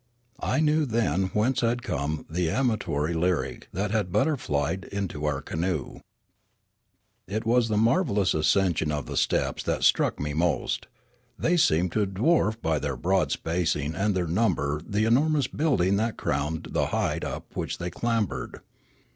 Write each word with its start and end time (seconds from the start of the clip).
I 0.41 0.61
knew 0.61 0.87
then 0.87 1.25
whence 1.25 1.61
had 1.61 1.83
come 1.83 2.25
the 2.27 2.49
amatory 2.49 3.13
lyric 3.13 3.67
that 3.71 3.91
had 3.91 4.11
butterflied 4.11 4.85
into 4.85 5.25
our 5.25 5.43
canoe. 5.43 5.99
It 7.27 7.45
was 7.45 7.67
the 7.67 7.77
marvellous 7.77 8.33
ascension 8.33 8.91
of 8.91 9.05
the 9.05 9.15
steps 9.15 9.61
that 9.61 9.83
struck 9.83 10.19
me 10.19 10.33
most. 10.33 10.87
They 11.37 11.55
seemed 11.55 11.91
to 11.91 12.07
dwarf 12.07 12.59
by 12.63 12.79
their 12.79 12.97
broad 12.97 13.31
spacing 13.31 13.93
and 13.93 14.15
their 14.15 14.25
number 14.25 14.81
the 14.83 15.05
enormous 15.05 15.45
building 15.45 15.97
that 15.97 16.17
crowned 16.17 16.69
the 16.71 16.87
height 16.87 17.23
up 17.23 17.55
which 17.55 17.77
they 17.77 17.91
clambered. 17.91 18.61